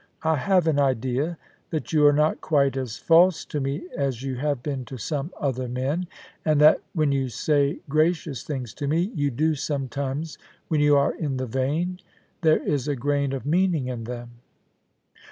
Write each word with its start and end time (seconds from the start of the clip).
I 0.23 0.35
have 0.35 0.65
an 0.65 0.79
idea 0.79 1.37
that 1.69 1.93
you 1.93 2.07
are 2.07 2.11
not 2.11 2.41
quite 2.41 2.75
as 2.75 2.97
false 2.97 3.45
to 3.45 3.59
me 3.59 3.83
as 3.95 4.23
you 4.23 4.33
have 4.37 4.63
been 4.63 4.83
to 4.85 4.97
some 4.97 5.29
othei* 5.39 5.69
men, 5.69 6.07
and 6.43 6.59
that 6.59 6.81
when 6.93 7.11
you 7.11 7.29
say 7.29 7.81
gracious 7.87 8.41
things 8.41 8.73
to 8.73 8.87
me— 8.87 9.11
you 9.13 9.29
do 9.29 9.53
sometimes 9.53 10.39
when 10.69 10.81
you 10.81 10.95
are 10.97 11.13
in 11.13 11.37
the 11.37 11.45
vein— 11.45 11.99
there 12.41 12.63
is 12.63 12.87
a 12.87 12.95
grain 12.95 13.31
of 13.31 13.45
meaning 13.45 13.89
in 13.89 14.05
them.' 14.05 14.31